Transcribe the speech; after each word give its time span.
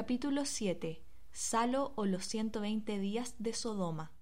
Capítulo 0.00 0.46
7. 0.46 1.04
Salo 1.30 1.92
o 1.94 2.06
los 2.06 2.24
120 2.24 2.98
días 3.00 3.34
de 3.38 3.52
Sodoma. 3.52 4.12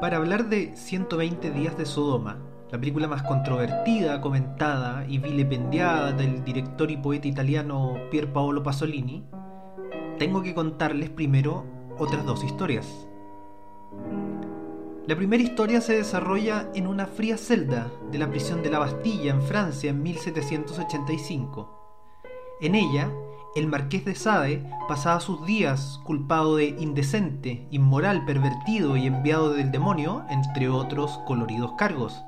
Para 0.00 0.16
hablar 0.16 0.48
de 0.48 0.74
120 0.74 1.50
días 1.50 1.76
de 1.76 1.84
Sodoma, 1.84 2.40
la 2.70 2.78
película 2.78 3.08
más 3.08 3.22
controvertida, 3.22 4.20
comentada 4.20 5.04
y 5.08 5.18
vilipendiada 5.18 6.12
del 6.12 6.44
director 6.44 6.90
y 6.90 6.98
poeta 6.98 7.26
italiano 7.26 7.94
Pier 8.10 8.32
Paolo 8.32 8.62
Pasolini, 8.62 9.24
tengo 10.18 10.42
que 10.42 10.54
contarles 10.54 11.08
primero 11.10 11.64
otras 11.98 12.26
dos 12.26 12.44
historias. 12.44 13.08
La 15.06 15.16
primera 15.16 15.42
historia 15.42 15.80
se 15.80 15.94
desarrolla 15.94 16.68
en 16.74 16.86
una 16.86 17.06
fría 17.06 17.38
celda 17.38 17.90
de 18.12 18.18
la 18.18 18.28
prisión 18.28 18.62
de 18.62 18.70
la 18.70 18.78
Bastilla 18.78 19.30
en 19.30 19.40
Francia 19.40 19.88
en 19.88 20.02
1785. 20.02 21.74
En 22.60 22.74
ella, 22.74 23.10
el 23.56 23.68
marqués 23.68 24.04
de 24.04 24.14
Sade 24.14 24.70
pasaba 24.86 25.20
sus 25.20 25.46
días 25.46 26.00
culpado 26.04 26.56
de 26.56 26.66
indecente, 26.78 27.66
inmoral, 27.70 28.26
pervertido 28.26 28.98
y 28.98 29.06
enviado 29.06 29.54
del 29.54 29.70
demonio, 29.70 30.26
entre 30.28 30.68
otros 30.68 31.18
coloridos 31.26 31.72
cargos. 31.78 32.22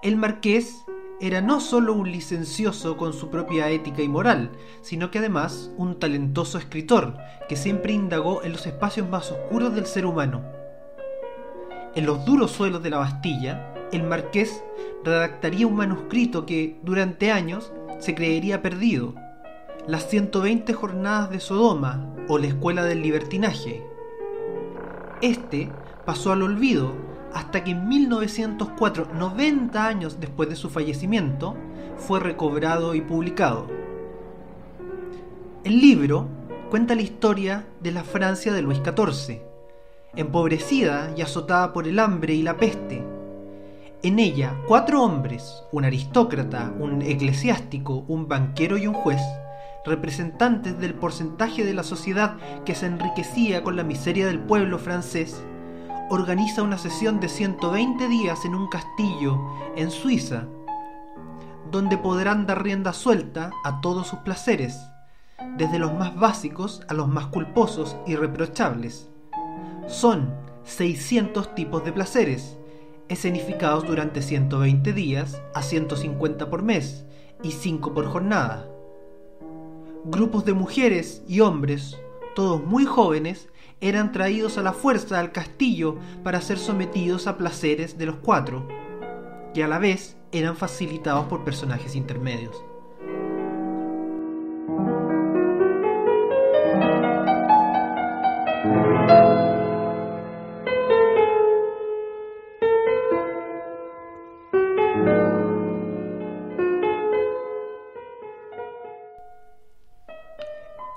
El 0.00 0.16
marqués 0.16 0.86
era 1.20 1.40
no 1.40 1.60
solo 1.60 1.92
un 1.92 2.12
licencioso 2.12 2.96
con 2.96 3.12
su 3.12 3.30
propia 3.30 3.68
ética 3.70 4.00
y 4.00 4.08
moral, 4.08 4.52
sino 4.80 5.10
que 5.10 5.18
además 5.18 5.72
un 5.76 5.98
talentoso 5.98 6.56
escritor 6.56 7.16
que 7.48 7.56
siempre 7.56 7.92
indagó 7.92 8.44
en 8.44 8.52
los 8.52 8.64
espacios 8.66 9.08
más 9.08 9.32
oscuros 9.32 9.74
del 9.74 9.86
ser 9.86 10.06
humano. 10.06 10.44
En 11.96 12.06
los 12.06 12.24
duros 12.24 12.52
suelos 12.52 12.80
de 12.84 12.90
la 12.90 12.98
Bastilla, 12.98 13.74
el 13.90 14.04
marqués 14.04 14.62
redactaría 15.02 15.66
un 15.66 15.74
manuscrito 15.74 16.46
que, 16.46 16.78
durante 16.84 17.32
años, 17.32 17.72
se 17.98 18.14
creería 18.14 18.62
perdido, 18.62 19.16
las 19.88 20.08
120 20.08 20.72
jornadas 20.74 21.30
de 21.30 21.40
Sodoma 21.40 22.14
o 22.28 22.38
la 22.38 22.46
escuela 22.46 22.84
del 22.84 23.02
libertinaje. 23.02 23.84
Este 25.22 25.72
pasó 26.04 26.30
al 26.30 26.42
olvido 26.42 27.07
hasta 27.32 27.64
que 27.64 27.72
en 27.72 27.88
1904, 27.88 29.08
90 29.14 29.86
años 29.86 30.18
después 30.20 30.48
de 30.48 30.56
su 30.56 30.70
fallecimiento, 30.70 31.56
fue 31.96 32.20
recobrado 32.20 32.94
y 32.94 33.00
publicado. 33.00 33.66
El 35.64 35.80
libro 35.80 36.28
cuenta 36.70 36.94
la 36.94 37.02
historia 37.02 37.66
de 37.80 37.92
la 37.92 38.04
Francia 38.04 38.52
de 38.52 38.62
Luis 38.62 38.78
XIV, 38.78 39.42
empobrecida 40.16 41.12
y 41.16 41.22
azotada 41.22 41.72
por 41.72 41.86
el 41.86 41.98
hambre 41.98 42.34
y 42.34 42.42
la 42.42 42.56
peste. 42.56 43.04
En 44.02 44.18
ella, 44.18 44.54
cuatro 44.68 45.02
hombres, 45.02 45.64
un 45.72 45.84
aristócrata, 45.84 46.72
un 46.78 47.02
eclesiástico, 47.02 48.04
un 48.06 48.28
banquero 48.28 48.78
y 48.78 48.86
un 48.86 48.94
juez, 48.94 49.20
representantes 49.84 50.78
del 50.78 50.94
porcentaje 50.94 51.64
de 51.64 51.74
la 51.74 51.82
sociedad 51.82 52.36
que 52.64 52.74
se 52.74 52.86
enriquecía 52.86 53.62
con 53.62 53.76
la 53.76 53.84
miseria 53.84 54.26
del 54.26 54.38
pueblo 54.38 54.78
francés, 54.78 55.42
organiza 56.10 56.62
una 56.62 56.78
sesión 56.78 57.20
de 57.20 57.28
120 57.28 58.08
días 58.08 58.44
en 58.44 58.54
un 58.54 58.68
castillo 58.68 59.38
en 59.76 59.90
Suiza, 59.90 60.46
donde 61.70 61.98
podrán 61.98 62.46
dar 62.46 62.62
rienda 62.62 62.92
suelta 62.92 63.50
a 63.64 63.80
todos 63.80 64.06
sus 64.06 64.20
placeres, 64.20 64.78
desde 65.56 65.78
los 65.78 65.92
más 65.94 66.16
básicos 66.16 66.82
a 66.88 66.94
los 66.94 67.08
más 67.08 67.26
culposos 67.26 67.96
y 68.06 68.16
reprochables. 68.16 69.08
Son 69.86 70.34
600 70.64 71.54
tipos 71.54 71.84
de 71.84 71.92
placeres, 71.92 72.58
escenificados 73.08 73.86
durante 73.86 74.22
120 74.22 74.92
días 74.92 75.40
a 75.54 75.62
150 75.62 76.50
por 76.50 76.62
mes 76.62 77.04
y 77.42 77.52
5 77.52 77.94
por 77.94 78.06
jornada 78.06 78.68
grupos 80.10 80.44
de 80.44 80.54
mujeres 80.54 81.22
y 81.28 81.40
hombres, 81.40 81.98
todos 82.34 82.64
muy 82.64 82.84
jóvenes, 82.84 83.48
eran 83.80 84.12
traídos 84.12 84.58
a 84.58 84.62
la 84.62 84.72
fuerza 84.72 85.18
al 85.18 85.32
castillo 85.32 85.96
para 86.24 86.40
ser 86.40 86.58
sometidos 86.58 87.26
a 87.26 87.36
placeres 87.36 87.98
de 87.98 88.06
los 88.06 88.16
cuatro, 88.16 88.66
que 89.54 89.62
a 89.62 89.68
la 89.68 89.78
vez 89.78 90.16
eran 90.32 90.56
facilitados 90.56 91.26
por 91.26 91.44
personajes 91.44 91.94
intermedios. 91.94 92.64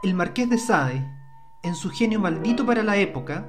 El 0.04 0.16
marqués 0.16 0.50
de 0.50 0.58
Sade, 0.58 1.21
en 1.72 1.78
su 1.78 1.90
genio 1.90 2.20
maldito 2.20 2.66
para 2.66 2.84
la 2.84 2.98
época, 2.98 3.46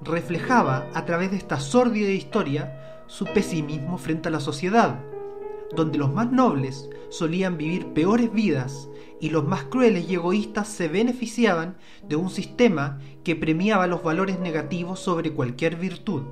reflejaba 0.00 0.86
a 0.94 1.04
través 1.04 1.32
de 1.32 1.36
esta 1.36 1.58
sórdida 1.58 2.10
historia 2.10 3.02
su 3.08 3.24
pesimismo 3.24 3.98
frente 3.98 4.28
a 4.28 4.30
la 4.30 4.38
sociedad, 4.38 5.00
donde 5.74 5.98
los 5.98 6.12
más 6.12 6.30
nobles 6.30 6.88
solían 7.10 7.58
vivir 7.58 7.92
peores 7.92 8.32
vidas 8.32 8.88
y 9.20 9.30
los 9.30 9.44
más 9.44 9.64
crueles 9.64 10.08
y 10.08 10.14
egoístas 10.14 10.68
se 10.68 10.86
beneficiaban 10.86 11.76
de 12.06 12.14
un 12.14 12.30
sistema 12.30 13.00
que 13.24 13.34
premiaba 13.34 13.88
los 13.88 14.04
valores 14.04 14.38
negativos 14.38 15.00
sobre 15.00 15.32
cualquier 15.32 15.74
virtud. 15.74 16.22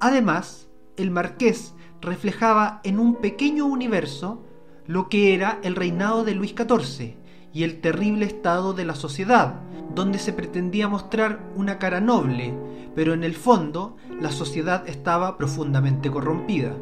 Además, 0.00 0.68
el 0.98 1.10
marqués 1.12 1.74
reflejaba 2.02 2.82
en 2.84 2.98
un 2.98 3.14
pequeño 3.16 3.64
universo 3.64 4.44
lo 4.86 5.08
que 5.08 5.32
era 5.32 5.60
el 5.62 5.74
reinado 5.74 6.24
de 6.24 6.34
Luis 6.34 6.54
XIV, 6.54 7.23
y 7.54 7.62
el 7.62 7.80
terrible 7.80 8.26
estado 8.26 8.74
de 8.74 8.84
la 8.84 8.96
sociedad, 8.96 9.60
donde 9.94 10.18
se 10.18 10.32
pretendía 10.32 10.88
mostrar 10.88 11.40
una 11.54 11.78
cara 11.78 12.00
noble, 12.00 12.52
pero 12.96 13.14
en 13.14 13.22
el 13.22 13.34
fondo 13.34 13.96
la 14.20 14.32
sociedad 14.32 14.86
estaba 14.88 15.38
profundamente 15.38 16.10
corrompida. 16.10 16.74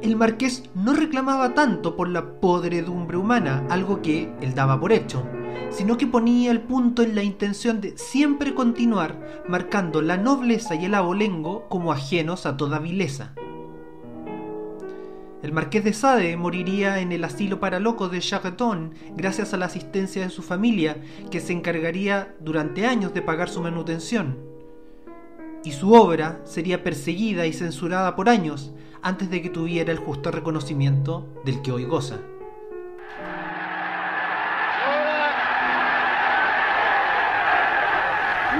El 0.00 0.16
marqués 0.16 0.64
no 0.74 0.94
reclamaba 0.94 1.54
tanto 1.54 1.94
por 1.94 2.08
la 2.08 2.40
podredumbre 2.40 3.18
humana, 3.18 3.64
algo 3.68 4.00
que 4.00 4.32
él 4.40 4.54
daba 4.54 4.80
por 4.80 4.90
hecho, 4.92 5.22
sino 5.70 5.96
que 5.98 6.06
ponía 6.06 6.50
el 6.50 6.62
punto 6.62 7.02
en 7.02 7.14
la 7.14 7.22
intención 7.22 7.80
de 7.80 7.96
siempre 7.98 8.54
continuar 8.54 9.44
marcando 9.48 10.00
la 10.00 10.16
nobleza 10.16 10.74
y 10.74 10.86
el 10.86 10.94
abolengo 10.94 11.68
como 11.68 11.92
ajenos 11.92 12.46
a 12.46 12.56
toda 12.56 12.78
vileza. 12.78 13.34
El 15.42 15.52
marqués 15.52 15.82
de 15.82 15.92
Sade 15.92 16.36
moriría 16.36 17.00
en 17.00 17.10
el 17.10 17.24
asilo 17.24 17.58
para 17.58 17.80
locos 17.80 18.12
de 18.12 18.20
Charreton 18.20 18.94
gracias 19.16 19.52
a 19.52 19.56
la 19.56 19.66
asistencia 19.66 20.22
de 20.22 20.30
su 20.30 20.40
familia, 20.40 20.98
que 21.32 21.40
se 21.40 21.52
encargaría 21.52 22.36
durante 22.38 22.86
años 22.86 23.12
de 23.12 23.22
pagar 23.22 23.48
su 23.48 23.60
manutención. 23.60 24.38
Y 25.64 25.72
su 25.72 25.94
obra 25.94 26.40
sería 26.44 26.84
perseguida 26.84 27.46
y 27.46 27.52
censurada 27.52 28.14
por 28.14 28.28
años 28.28 28.72
antes 29.02 29.30
de 29.30 29.42
que 29.42 29.50
tuviera 29.50 29.90
el 29.90 29.98
justo 29.98 30.30
reconocimiento 30.30 31.26
del 31.44 31.60
que 31.60 31.72
hoy 31.72 31.84
goza. 31.86 32.20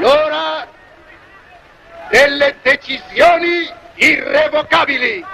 L'ora 0.01 0.67
delle 2.11 2.57
decisioni 2.65 3.69
irrevocabili. 3.99 5.25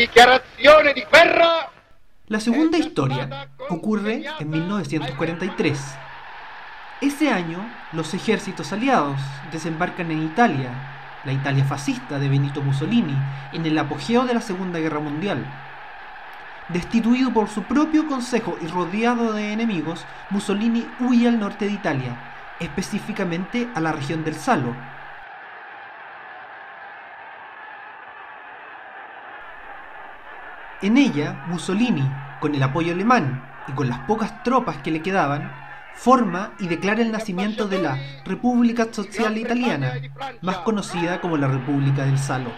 Dichiarazione 0.00 0.94
di 0.94 1.04
guerra 1.10 1.70
La 2.28 2.40
segunda 2.40 2.78
historia 2.78 3.50
ocurre 3.68 4.22
en 4.38 4.48
1943. 4.48 5.78
Ese 7.02 7.30
año, 7.30 7.58
los 7.92 8.14
ejércitos 8.14 8.72
aliados 8.72 9.20
desembarcan 9.52 10.10
en 10.10 10.22
Italia, 10.22 10.70
la 11.24 11.32
Italia 11.32 11.66
fascista 11.66 12.18
de 12.18 12.30
Benito 12.30 12.62
Mussolini, 12.62 13.14
en 13.52 13.66
el 13.66 13.76
apogeo 13.76 14.24
de 14.24 14.32
la 14.32 14.40
Segunda 14.40 14.78
Guerra 14.78 15.00
Mundial. 15.00 15.44
Destituido 16.70 17.30
por 17.34 17.50
su 17.50 17.64
propio 17.64 18.06
consejo 18.06 18.56
y 18.62 18.68
rodeado 18.68 19.34
de 19.34 19.52
enemigos, 19.52 20.06
Mussolini 20.30 20.88
huye 21.00 21.28
al 21.28 21.38
norte 21.38 21.66
de 21.66 21.72
Italia, 21.72 22.16
específicamente 22.58 23.68
a 23.74 23.80
la 23.80 23.92
región 23.92 24.24
del 24.24 24.34
Salo, 24.34 24.74
En 30.82 30.96
ella, 30.96 31.44
Mussolini, 31.48 32.10
con 32.40 32.54
el 32.54 32.62
apoyo 32.62 32.94
alemán 32.94 33.44
y 33.68 33.72
con 33.72 33.90
las 33.90 33.98
pocas 34.00 34.42
tropas 34.42 34.78
que 34.78 34.90
le 34.90 35.02
quedaban, 35.02 35.52
forma 35.94 36.54
y 36.58 36.68
declara 36.68 37.02
el 37.02 37.12
nacimiento 37.12 37.68
de 37.68 37.82
la 37.82 37.98
República 38.24 38.88
Social 38.90 39.36
Italiana, 39.36 39.92
más 40.40 40.58
conocida 40.58 41.20
como 41.20 41.36
la 41.36 41.48
República 41.48 42.06
del 42.06 42.18
Salo. 42.18 42.50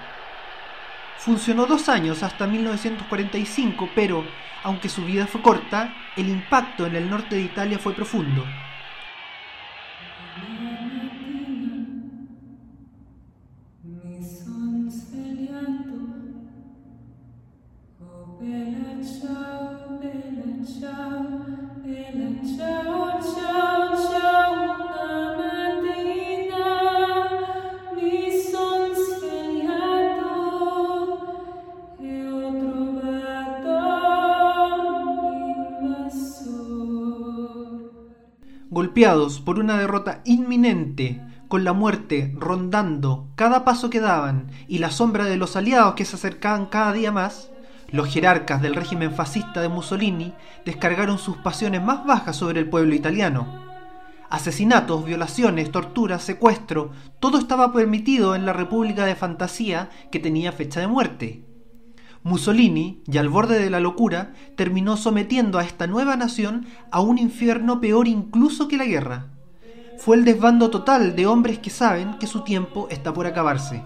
Funcionó 1.19 1.67
dos 1.67 1.89
años 1.89 2.23
hasta 2.23 2.47
1945, 2.47 3.91
pero, 3.93 4.25
aunque 4.63 4.89
su 4.89 5.05
vida 5.05 5.27
fue 5.27 5.43
corta, 5.43 5.93
el 6.17 6.29
impacto 6.29 6.87
en 6.87 6.95
el 6.95 7.11
norte 7.11 7.35
de 7.35 7.43
Italia 7.43 7.81
fue 7.81 7.93
profundo. 7.93 8.45
Por 39.03 39.59
una 39.59 39.79
derrota 39.79 40.21
inminente, 40.25 41.21
con 41.49 41.65
la 41.65 41.73
muerte 41.73 42.33
rondando 42.39 43.27
cada 43.35 43.65
paso 43.65 43.91
que 43.91 43.99
daban 43.99 44.53
y 44.69 44.79
la 44.79 44.93
sombra 44.93 45.25
de 45.25 45.37
los 45.37 45.57
aliados 45.57 45.95
que 45.95 46.05
se 46.05 46.15
acercaban 46.15 46.67
cada 46.67 46.93
día 46.93 47.11
más, 47.11 47.51
los 47.91 48.07
jerarcas 48.07 48.63
del 48.63 48.77
régimen 48.77 49.13
fascista 49.13 49.61
de 49.61 49.69
Mussolini 49.69 50.35
descargaron 50.65 51.19
sus 51.19 51.37
pasiones 51.39 51.83
más 51.83 52.07
bajas 52.07 52.37
sobre 52.37 52.61
el 52.61 52.71
pueblo 52.71 52.95
italiano. 52.95 53.49
Asesinatos, 54.31 55.05
violaciones, 55.05 55.73
torturas, 55.73 56.23
secuestro, 56.23 56.93
todo 57.19 57.39
estaba 57.39 57.73
permitido 57.73 58.37
en 58.37 58.47
la 58.47 58.53
República 58.53 59.05
de 59.05 59.17
Fantasía 59.17 59.91
que 60.13 60.21
tenía 60.21 60.53
fecha 60.53 60.79
de 60.79 60.87
muerte. 60.87 61.43
Mussolini, 62.25 63.03
ya 63.07 63.21
al 63.21 63.29
borde 63.29 63.59
de 63.59 63.71
la 63.71 63.81
locura, 63.81 64.33
terminó 64.57 64.97
sometiendo 64.97 65.59
a 65.59 65.65
esta 65.65 65.87
nueva 65.87 66.17
nación 66.17 66.67
a 66.91 67.01
un 67.01 67.19
infierno 67.19 67.81
peor 67.81 68.07
incluso 68.07 68.69
que 68.69 68.77
la 68.77 68.85
guerra. 68.85 69.27
Fue 69.99 70.17
el 70.17 70.25
desbando 70.25 70.71
total 70.71 71.17
de 71.17 71.27
hombres 71.27 71.59
que 71.59 71.71
saben 71.71 72.19
que 72.19 72.27
su 72.27 72.43
tiempo 72.43 72.87
está 72.91 73.13
por 73.13 73.27
acabarse. 73.27 73.83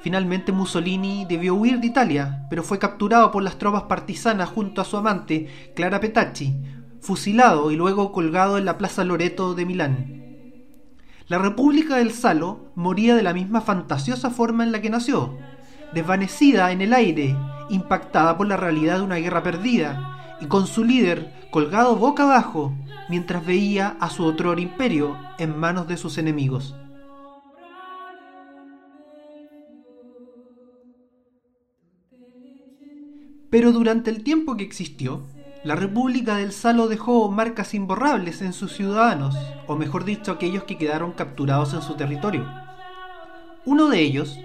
Finalmente 0.00 0.50
Mussolini 0.50 1.24
debió 1.28 1.54
huir 1.54 1.78
de 1.78 1.86
Italia, 1.86 2.46
pero 2.50 2.64
fue 2.64 2.80
capturado 2.80 3.30
por 3.30 3.42
las 3.42 3.58
tropas 3.58 3.84
partisanas 3.84 4.48
junto 4.48 4.80
a 4.80 4.84
su 4.84 4.96
amante, 4.96 5.48
Clara 5.76 6.00
Petacci, 6.00 6.56
fusilado 7.00 7.70
y 7.70 7.76
luego 7.76 8.10
colgado 8.10 8.58
en 8.58 8.64
la 8.64 8.78
Plaza 8.78 9.04
Loreto 9.04 9.54
de 9.54 9.66
Milán. 9.66 10.21
La 11.28 11.38
República 11.38 11.96
del 11.96 12.12
Salo 12.12 12.72
moría 12.74 13.14
de 13.14 13.22
la 13.22 13.32
misma 13.32 13.60
fantasiosa 13.60 14.30
forma 14.30 14.64
en 14.64 14.72
la 14.72 14.80
que 14.80 14.90
nació, 14.90 15.38
desvanecida 15.94 16.72
en 16.72 16.80
el 16.80 16.92
aire, 16.92 17.36
impactada 17.70 18.36
por 18.36 18.48
la 18.48 18.56
realidad 18.56 18.98
de 18.98 19.04
una 19.04 19.16
guerra 19.16 19.42
perdida, 19.42 20.36
y 20.40 20.46
con 20.46 20.66
su 20.66 20.84
líder 20.84 21.32
colgado 21.50 21.96
boca 21.96 22.24
abajo, 22.24 22.74
mientras 23.08 23.46
veía 23.46 23.96
a 24.00 24.10
su 24.10 24.24
otro 24.24 24.58
imperio 24.58 25.16
en 25.38 25.56
manos 25.56 25.86
de 25.86 25.96
sus 25.96 26.18
enemigos. 26.18 26.74
Pero 33.48 33.70
durante 33.70 34.10
el 34.10 34.24
tiempo 34.24 34.56
que 34.56 34.64
existió, 34.64 35.22
la 35.64 35.76
República 35.76 36.36
del 36.36 36.50
Salo 36.50 36.88
dejó 36.88 37.30
marcas 37.30 37.72
imborrables 37.74 38.42
en 38.42 38.52
sus 38.52 38.72
ciudadanos, 38.72 39.36
o 39.68 39.76
mejor 39.76 40.04
dicho, 40.04 40.32
aquellos 40.32 40.64
que 40.64 40.76
quedaron 40.76 41.12
capturados 41.12 41.72
en 41.72 41.82
su 41.82 41.94
territorio. 41.94 42.48
Uno 43.64 43.88
de 43.88 44.00
ellos 44.00 44.40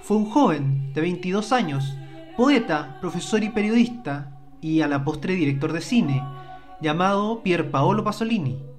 fue 0.00 0.16
un 0.16 0.30
joven 0.30 0.94
de 0.94 1.02
22 1.02 1.52
años, 1.52 1.96
poeta, 2.36 2.96
profesor 3.02 3.44
y 3.44 3.50
periodista, 3.50 4.30
y 4.62 4.80
a 4.80 4.88
la 4.88 5.04
postre 5.04 5.34
director 5.34 5.72
de 5.74 5.82
cine, 5.82 6.22
llamado 6.80 7.42
Pier 7.42 7.70
Paolo 7.70 8.02
Pasolini. 8.02 8.73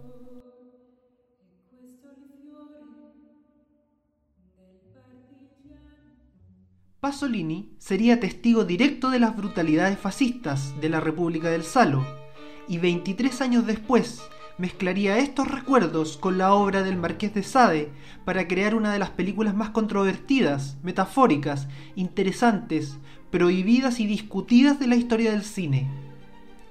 Pasolini 7.06 7.70
sería 7.78 8.20
testigo 8.20 8.66
directo 8.66 9.12
de 9.12 9.20
las 9.20 9.38
brutalidades 9.38 10.00
fascistas 10.00 10.74
de 10.82 10.90
la 10.90 11.00
República 11.00 11.52
del 11.52 11.62
Salo, 11.62 12.04
y 12.68 12.80
23 12.80 13.42
años 13.42 13.68
después 13.68 14.24
mezclaría 14.58 15.20
estos 15.20 15.48
recuerdos 15.48 16.18
con 16.18 16.40
la 16.40 16.56
obra 16.56 16.82
del 16.82 16.98
Marqués 16.98 17.32
de 17.36 17.44
Sade 17.44 17.92
para 18.26 18.48
crear 18.48 18.74
una 18.74 18.92
de 18.92 18.98
las 18.98 19.12
películas 19.12 19.54
más 19.54 19.70
controvertidas, 19.70 20.78
metafóricas, 20.82 21.68
interesantes, 21.96 22.98
prohibidas 23.30 24.00
y 24.00 24.08
discutidas 24.08 24.80
de 24.80 24.88
la 24.88 24.96
historia 24.96 25.30
del 25.30 25.44
cine, 25.44 25.88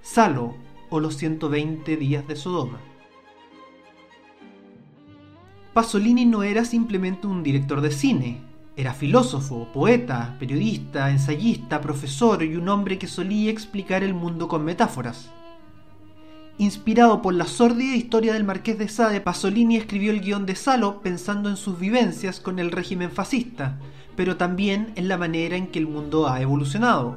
Salo 0.02 0.56
o 0.90 0.98
los 0.98 1.16
120 1.16 1.96
días 1.96 2.26
de 2.26 2.34
Sodoma. 2.34 2.80
Pasolini 5.74 6.24
no 6.24 6.42
era 6.42 6.64
simplemente 6.64 7.28
un 7.28 7.44
director 7.44 7.80
de 7.80 7.92
cine, 7.92 8.53
era 8.76 8.92
filósofo, 8.92 9.68
poeta, 9.72 10.34
periodista, 10.40 11.10
ensayista, 11.10 11.80
profesor 11.80 12.42
y 12.42 12.56
un 12.56 12.68
hombre 12.68 12.98
que 12.98 13.06
solía 13.06 13.50
explicar 13.50 14.02
el 14.02 14.14
mundo 14.14 14.48
con 14.48 14.64
metáforas. 14.64 15.30
Inspirado 16.58 17.22
por 17.22 17.34
la 17.34 17.46
sórdida 17.46 17.94
historia 17.94 18.32
del 18.32 18.44
Marqués 18.44 18.78
de 18.78 18.88
Sade, 18.88 19.20
Pasolini 19.20 19.76
escribió 19.76 20.10
el 20.10 20.20
guion 20.20 20.46
de 20.46 20.56
Salo 20.56 21.02
pensando 21.02 21.48
en 21.50 21.56
sus 21.56 21.78
vivencias 21.78 22.40
con 22.40 22.58
el 22.58 22.72
régimen 22.72 23.10
fascista, 23.10 23.78
pero 24.16 24.36
también 24.36 24.92
en 24.96 25.08
la 25.08 25.18
manera 25.18 25.56
en 25.56 25.68
que 25.68 25.78
el 25.78 25.86
mundo 25.86 26.28
ha 26.28 26.40
evolucionado. 26.40 27.16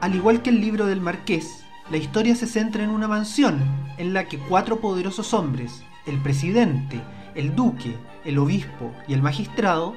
Al 0.00 0.14
igual 0.14 0.42
que 0.42 0.50
el 0.50 0.60
libro 0.60 0.86
del 0.86 1.00
Marqués, 1.00 1.65
la 1.90 1.98
historia 1.98 2.34
se 2.34 2.46
centra 2.46 2.82
en 2.82 2.90
una 2.90 3.06
mansión 3.06 3.60
en 3.96 4.12
la 4.12 4.24
que 4.26 4.38
cuatro 4.38 4.80
poderosos 4.80 5.32
hombres, 5.32 5.84
el 6.06 6.20
presidente, 6.20 7.00
el 7.36 7.54
duque, 7.54 7.96
el 8.24 8.38
obispo 8.38 8.92
y 9.06 9.14
el 9.14 9.22
magistrado, 9.22 9.94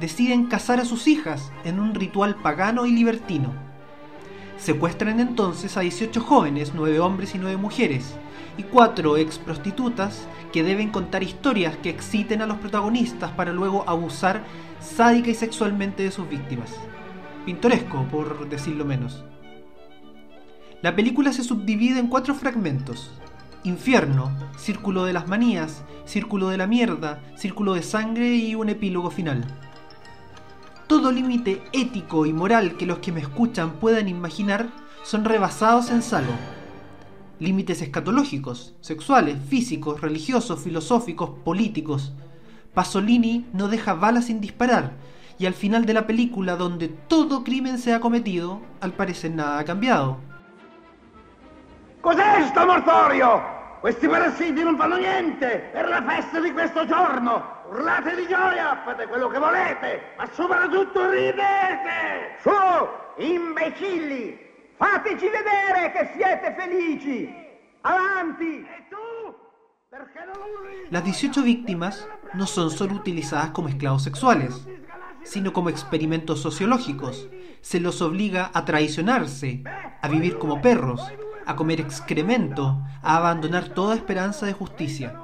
deciden 0.00 0.46
casar 0.46 0.80
a 0.80 0.84
sus 0.84 1.08
hijas 1.08 1.50
en 1.64 1.80
un 1.80 1.94
ritual 1.94 2.36
pagano 2.36 2.84
y 2.84 2.92
libertino. 2.92 3.52
Secuestran 4.58 5.18
entonces 5.18 5.78
a 5.78 5.80
18 5.80 6.20
jóvenes, 6.20 6.72
9 6.74 7.00
hombres 7.00 7.34
y 7.34 7.38
9 7.38 7.56
mujeres, 7.56 8.14
y 8.58 8.62
cuatro 8.64 9.16
ex 9.16 9.38
prostitutas 9.38 10.26
que 10.52 10.62
deben 10.62 10.90
contar 10.90 11.22
historias 11.22 11.76
que 11.78 11.88
exciten 11.88 12.42
a 12.42 12.46
los 12.46 12.58
protagonistas 12.58 13.30
para 13.30 13.52
luego 13.52 13.84
abusar 13.88 14.44
sádica 14.80 15.30
y 15.30 15.34
sexualmente 15.34 16.02
de 16.02 16.10
sus 16.10 16.28
víctimas. 16.28 16.74
Pintoresco, 17.46 18.04
por 18.10 18.48
decirlo 18.50 18.84
menos. 18.84 19.24
La 20.82 20.96
película 20.96 21.34
se 21.34 21.44
subdivide 21.44 21.98
en 21.98 22.06
cuatro 22.06 22.34
fragmentos. 22.34 23.10
Infierno, 23.64 24.34
Círculo 24.56 25.04
de 25.04 25.12
las 25.12 25.28
Manías, 25.28 25.82
Círculo 26.06 26.48
de 26.48 26.56
la 26.56 26.66
Mierda, 26.66 27.22
Círculo 27.36 27.74
de 27.74 27.82
Sangre 27.82 28.34
y 28.36 28.54
un 28.54 28.70
epílogo 28.70 29.10
final. 29.10 29.44
Todo 30.86 31.12
límite 31.12 31.62
ético 31.74 32.24
y 32.24 32.32
moral 32.32 32.78
que 32.78 32.86
los 32.86 33.00
que 33.00 33.12
me 33.12 33.20
escuchan 33.20 33.72
puedan 33.72 34.08
imaginar 34.08 34.70
son 35.04 35.26
rebasados 35.26 35.90
en 35.90 36.00
Salo. 36.00 36.32
Límites 37.38 37.82
escatológicos, 37.82 38.74
sexuales, 38.80 39.36
físicos, 39.50 40.00
religiosos, 40.00 40.60
filosóficos, 40.60 41.28
políticos. 41.44 42.14
Pasolini 42.72 43.44
no 43.52 43.68
deja 43.68 43.92
balas 43.92 44.26
sin 44.26 44.40
disparar, 44.40 44.92
y 45.38 45.44
al 45.44 45.54
final 45.54 45.84
de 45.84 45.92
la 45.92 46.06
película, 46.06 46.56
donde 46.56 46.88
todo 46.88 47.44
crimen 47.44 47.78
se 47.78 47.92
ha 47.92 48.00
cometido, 48.00 48.62
al 48.80 48.94
parecer 48.94 49.32
nada 49.32 49.58
ha 49.58 49.64
cambiado. 49.64 50.29
Cos'è 52.00 52.46
sto 52.46 52.64
mortorio? 52.64 53.58
Questi 53.80 54.08
parassiti 54.08 54.62
non 54.62 54.76
fanno 54.76 54.96
niente 54.96 55.70
per 55.72 55.88
la 55.88 56.02
festa 56.02 56.40
di 56.40 56.50
questo 56.52 56.86
giorno. 56.86 57.58
Urlate 57.68 58.14
di 58.14 58.26
gioia, 58.26 58.80
fate 58.84 59.06
quello 59.06 59.28
che 59.28 59.38
volete, 59.38 60.14
ma 60.16 60.26
soprattutto 60.32 61.10
ridete! 61.10 62.36
Su, 62.40 62.50
imbecilli! 63.16 64.38
Fateci 64.76 65.28
vedere 65.28 65.92
che 65.92 66.10
siete 66.14 66.54
felici! 66.58 67.34
Avanti! 67.82 68.66
E 68.66 68.84
Las 70.90 71.04
18 71.04 71.42
víctimas 71.42 72.08
no 72.34 72.46
son 72.46 72.70
solo 72.70 72.94
utilizadas 72.94 73.50
como 73.50 73.68
esclavos 73.68 74.04
sexuales, 74.04 74.66
sino 75.22 75.52
como 75.52 75.68
experimentos 75.68 76.40
sociológicos. 76.40 77.28
Se 77.60 77.80
los 77.80 78.00
obliga 78.00 78.50
a 78.54 78.64
traicionarse, 78.64 79.64
a 80.00 80.08
vivir 80.08 80.38
como 80.38 80.60
perros, 80.62 81.02
a 81.50 81.56
comer 81.56 81.80
excremento, 81.80 82.80
a 83.02 83.16
abandonar 83.16 83.68
toda 83.70 83.96
esperanza 83.96 84.46
de 84.46 84.52
justicia. 84.52 85.20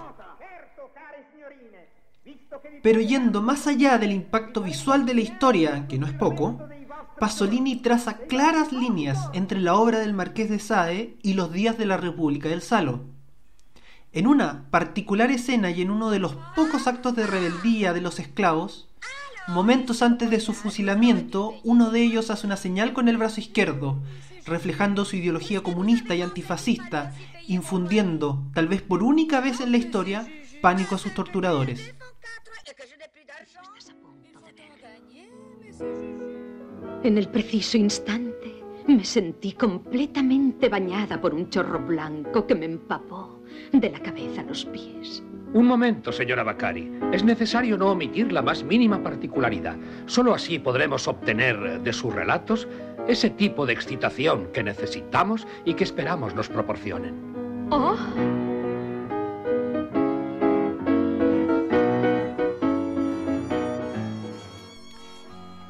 Pero 2.82 3.00
yendo 3.00 3.42
más 3.42 3.66
allá 3.66 3.98
del 3.98 4.12
impacto 4.12 4.62
visual 4.62 5.06
de 5.06 5.14
la 5.14 5.20
historia, 5.20 5.86
que 5.88 5.98
no 5.98 6.06
es 6.06 6.12
poco, 6.12 6.58
Pasolini 7.18 7.76
traza 7.76 8.18
claras 8.18 8.72
líneas 8.72 9.30
entre 9.32 9.60
la 9.60 9.74
obra 9.74 10.00
del 10.00 10.14
Marqués 10.14 10.50
de 10.50 10.58
Sade 10.58 11.16
y 11.22 11.34
los 11.34 11.52
días 11.52 11.78
de 11.78 11.86
la 11.86 11.96
República 11.96 12.48
del 12.48 12.62
Salo. 12.62 13.04
En 14.12 14.26
una 14.26 14.64
particular 14.70 15.30
escena 15.30 15.70
y 15.70 15.82
en 15.82 15.90
uno 15.90 16.10
de 16.10 16.18
los 16.18 16.36
pocos 16.54 16.86
actos 16.86 17.14
de 17.16 17.26
rebeldía 17.26 17.92
de 17.92 18.00
los 18.00 18.18
esclavos, 18.18 18.88
momentos 19.46 20.02
antes 20.02 20.30
de 20.30 20.40
su 20.40 20.52
fusilamiento, 20.52 21.54
uno 21.62 21.90
de 21.90 22.02
ellos 22.02 22.30
hace 22.30 22.46
una 22.46 22.56
señal 22.56 22.92
con 22.92 23.08
el 23.08 23.16
brazo 23.16 23.40
izquierdo, 23.40 23.98
reflejando 24.46 25.04
su 25.04 25.16
ideología 25.16 25.62
comunista 25.62 26.14
y 26.14 26.22
antifascista, 26.22 27.14
infundiendo, 27.48 28.44
tal 28.54 28.68
vez 28.68 28.82
por 28.82 29.02
única 29.02 29.40
vez 29.40 29.60
en 29.60 29.72
la 29.72 29.78
historia, 29.78 30.26
pánico 30.62 30.94
a 30.94 30.98
sus 30.98 31.14
torturadores. 31.14 31.94
En 37.02 37.18
el 37.18 37.28
preciso 37.28 37.76
instante 37.76 38.64
me 38.88 39.04
sentí 39.04 39.52
completamente 39.52 40.68
bañada 40.68 41.20
por 41.20 41.34
un 41.34 41.50
chorro 41.50 41.84
blanco 41.84 42.46
que 42.46 42.54
me 42.54 42.66
empapó 42.66 43.42
de 43.72 43.90
la 43.90 44.00
cabeza 44.00 44.40
a 44.40 44.44
los 44.44 44.64
pies. 44.64 45.22
Un 45.52 45.66
momento, 45.66 46.12
señora 46.12 46.42
Bacari. 46.42 46.90
Es 47.12 47.24
necesario 47.24 47.78
no 47.78 47.90
omitir 47.90 48.32
la 48.32 48.42
más 48.42 48.62
mínima 48.62 49.02
particularidad. 49.02 49.76
Solo 50.06 50.34
así 50.34 50.58
podremos 50.58 51.08
obtener 51.08 51.80
de 51.80 51.92
sus 51.92 52.14
relatos 52.14 52.68
ese 53.08 53.30
tipo 53.30 53.66
de 53.66 53.72
excitación 53.72 54.48
que 54.52 54.62
necesitamos 54.62 55.46
y 55.64 55.74
que 55.74 55.84
esperamos 55.84 56.34
nos 56.34 56.48
proporcionen. 56.48 57.14
¡Oh! 57.70 57.96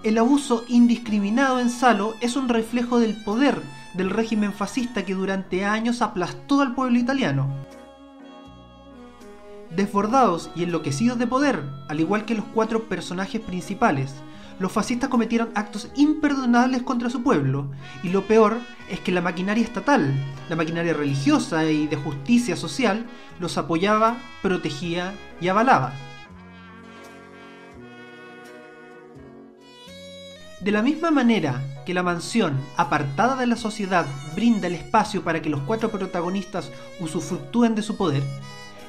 El 0.03 0.19
abuso 0.19 0.65
indiscriminado 0.69 1.59
en 1.59 1.69
Salo 1.69 2.15
es 2.21 2.37
un 2.37 2.49
reflejo 2.49 3.01
del 3.01 3.23
poder 3.25 3.61
del 3.97 4.11
régimen 4.11 4.53
fascista 4.53 5.05
que 5.05 5.15
durante 5.15 5.65
años 5.65 6.03
aplastó 6.03 6.61
al 6.61 6.75
pueblo 6.75 6.99
italiano. 6.99 7.66
Desbordados 9.77 10.49
y 10.57 10.63
enloquecidos 10.63 11.19
de 11.19 11.27
poder, 11.27 11.63
al 11.89 12.01
igual 12.01 12.25
que 12.25 12.35
los 12.35 12.47
cuatro 12.47 12.85
personajes 12.85 13.43
principales, 13.43 14.15
los 14.59 14.73
fascistas 14.73 15.11
cometieron 15.11 15.51
actos 15.55 15.91
imperdonables 15.95 16.83
contra 16.83 17.11
su 17.11 17.23
pueblo, 17.23 17.71
y 18.03 18.09
lo 18.09 18.27
peor 18.27 18.57
es 18.89 19.01
que 19.01 19.13
la 19.13 19.21
maquinaria 19.21 19.63
estatal, 19.63 20.15
la 20.49 20.57
maquinaria 20.57 20.95
religiosa 20.95 21.67
y 21.67 21.89
de 21.89 21.97
justicia 21.97 22.57
social, 22.57 23.05
los 23.39 23.59
apoyaba, 23.59 24.17
protegía 24.41 25.13
y 25.43 25.49
avalaba. 25.49 25.93
De 30.61 30.73
la 30.73 30.81
misma 30.81 31.11
manera 31.11 31.63
que 31.85 31.93
la 31.93 32.03
mansión, 32.03 32.59
apartada 32.79 33.37
de 33.37 33.47
la 33.47 33.57
sociedad, 33.57 34.07
brinda 34.35 34.69
el 34.69 34.75
espacio 34.75 35.23
para 35.23 35.43
que 35.43 35.51
los 35.51 35.61
cuatro 35.61 35.91
protagonistas 35.91 36.73
usufructúen 36.99 37.75
de 37.75 37.83
su 37.83 37.99
poder, 37.99 38.23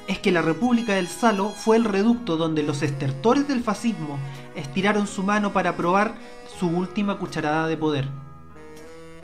es 0.08 0.18
que 0.18 0.32
la 0.32 0.40
República 0.40 0.94
del 0.94 1.06
Salo 1.06 1.50
fue 1.50 1.76
el 1.76 1.84
reducto 1.84 2.38
donde 2.38 2.62
los 2.62 2.82
estertores 2.82 3.46
del 3.46 3.62
fascismo 3.62 4.18
estiraron 4.56 5.06
su 5.06 5.22
mano 5.22 5.52
para 5.52 5.76
probar 5.76 6.14
su 6.58 6.66
última 6.66 7.18
cucharada 7.18 7.68
de 7.68 7.76
poder. 7.76 8.08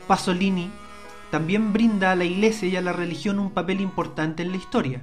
Pasolini 0.07 0.69
también 1.31 1.73
brinda 1.73 2.11
a 2.11 2.15
la 2.15 2.23
iglesia 2.23 2.69
y 2.69 2.75
a 2.75 2.81
la 2.81 2.93
religión 2.93 3.39
un 3.39 3.49
papel 3.49 3.81
importante 3.81 4.43
en 4.43 4.51
la 4.51 4.57
historia. 4.57 5.01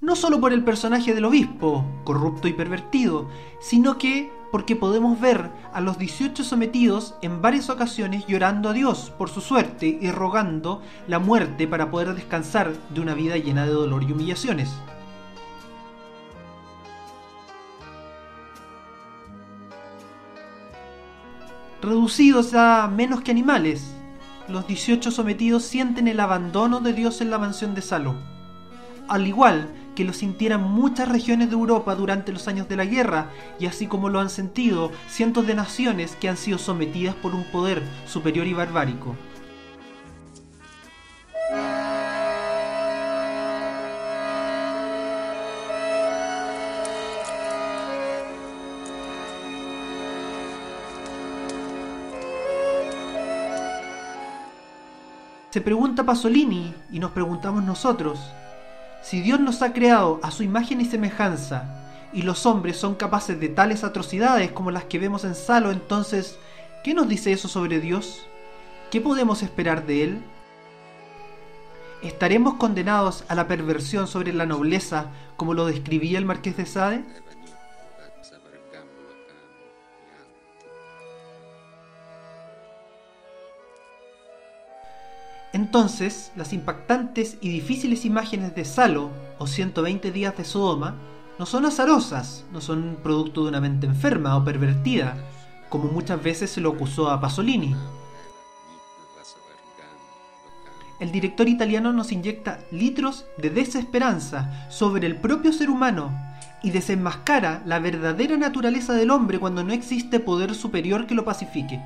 No 0.00 0.16
solo 0.16 0.40
por 0.40 0.54
el 0.54 0.64
personaje 0.64 1.14
del 1.14 1.26
obispo, 1.26 1.84
corrupto 2.04 2.48
y 2.48 2.54
pervertido, 2.54 3.28
sino 3.60 3.98
que 3.98 4.32
porque 4.52 4.76
podemos 4.76 5.18
ver 5.18 5.50
a 5.72 5.80
los 5.80 5.98
18 5.98 6.44
sometidos 6.44 7.14
en 7.22 7.40
varias 7.40 7.70
ocasiones 7.70 8.26
llorando 8.26 8.68
a 8.68 8.74
Dios 8.74 9.10
por 9.16 9.30
su 9.30 9.40
suerte 9.40 9.98
y 10.00 10.10
rogando 10.10 10.82
la 11.08 11.18
muerte 11.18 11.66
para 11.66 11.90
poder 11.90 12.14
descansar 12.14 12.72
de 12.90 13.00
una 13.00 13.14
vida 13.14 13.38
llena 13.38 13.64
de 13.64 13.72
dolor 13.72 14.04
y 14.04 14.12
humillaciones. 14.12 14.70
Reducidos 21.80 22.52
a 22.54 22.86
menos 22.88 23.22
que 23.22 23.30
animales, 23.30 23.94
los 24.48 24.66
18 24.66 25.10
sometidos 25.10 25.64
sienten 25.64 26.06
el 26.06 26.20
abandono 26.20 26.80
de 26.80 26.92
Dios 26.92 27.22
en 27.22 27.30
la 27.30 27.38
mansión 27.38 27.74
de 27.74 27.80
Salo. 27.80 28.31
Al 29.12 29.26
igual 29.26 29.68
que 29.94 30.06
lo 30.06 30.14
sintieran 30.14 30.62
muchas 30.62 31.06
regiones 31.06 31.50
de 31.50 31.54
Europa 31.54 31.94
durante 31.94 32.32
los 32.32 32.48
años 32.48 32.66
de 32.66 32.76
la 32.76 32.86
guerra, 32.86 33.26
y 33.60 33.66
así 33.66 33.86
como 33.86 34.08
lo 34.08 34.20
han 34.20 34.30
sentido 34.30 34.90
cientos 35.06 35.46
de 35.46 35.54
naciones 35.54 36.16
que 36.16 36.30
han 36.30 36.38
sido 36.38 36.56
sometidas 36.56 37.14
por 37.16 37.34
un 37.34 37.44
poder 37.44 37.82
superior 38.06 38.46
y 38.46 38.54
barbárico. 38.54 39.14
Se 55.50 55.60
pregunta 55.60 56.06
Pasolini 56.06 56.72
y 56.90 56.98
nos 56.98 57.10
preguntamos 57.10 57.62
nosotros, 57.62 58.18
si 59.02 59.20
Dios 59.20 59.40
nos 59.40 59.62
ha 59.62 59.72
creado 59.72 60.20
a 60.22 60.30
su 60.30 60.42
imagen 60.42 60.80
y 60.80 60.84
semejanza, 60.84 61.82
y 62.12 62.22
los 62.22 62.46
hombres 62.46 62.76
son 62.76 62.94
capaces 62.94 63.40
de 63.40 63.48
tales 63.48 63.84
atrocidades 63.84 64.52
como 64.52 64.70
las 64.70 64.84
que 64.84 64.98
vemos 64.98 65.24
en 65.24 65.34
Salo, 65.34 65.70
entonces, 65.70 66.38
¿qué 66.84 66.94
nos 66.94 67.08
dice 67.08 67.32
eso 67.32 67.48
sobre 67.48 67.80
Dios? 67.80 68.26
¿Qué 68.90 69.00
podemos 69.00 69.42
esperar 69.42 69.86
de 69.86 70.04
Él? 70.04 70.22
¿Estaremos 72.02 72.54
condenados 72.54 73.24
a 73.28 73.34
la 73.34 73.48
perversión 73.48 74.06
sobre 74.06 74.32
la 74.32 74.44
nobleza 74.44 75.06
como 75.36 75.54
lo 75.54 75.66
describía 75.66 76.18
el 76.18 76.24
marqués 76.24 76.56
de 76.56 76.66
Sade? 76.66 77.04
Entonces, 85.72 86.32
las 86.36 86.52
impactantes 86.52 87.38
y 87.40 87.48
difíciles 87.48 88.04
imágenes 88.04 88.54
de 88.54 88.66
Salo 88.66 89.08
o 89.38 89.46
120 89.46 90.12
días 90.12 90.36
de 90.36 90.44
Sodoma 90.44 90.96
no 91.38 91.46
son 91.46 91.64
azarosas, 91.64 92.44
no 92.52 92.60
son 92.60 92.98
producto 93.02 93.42
de 93.42 93.48
una 93.48 93.62
mente 93.62 93.86
enferma 93.86 94.36
o 94.36 94.44
pervertida, 94.44 95.16
como 95.70 95.84
muchas 95.84 96.22
veces 96.22 96.50
se 96.50 96.60
lo 96.60 96.72
acusó 96.72 97.08
a 97.08 97.22
Pasolini. 97.22 97.74
El 101.00 101.10
director 101.10 101.48
italiano 101.48 101.90
nos 101.94 102.12
inyecta 102.12 102.58
litros 102.70 103.24
de 103.38 103.48
desesperanza 103.48 104.68
sobre 104.70 105.06
el 105.06 105.16
propio 105.16 105.54
ser 105.54 105.70
humano 105.70 106.12
y 106.62 106.70
desenmascara 106.70 107.62
la 107.64 107.78
verdadera 107.78 108.36
naturaleza 108.36 108.92
del 108.92 109.10
hombre 109.10 109.38
cuando 109.38 109.64
no 109.64 109.72
existe 109.72 110.20
poder 110.20 110.54
superior 110.54 111.06
que 111.06 111.14
lo 111.14 111.24
pacifique. 111.24 111.80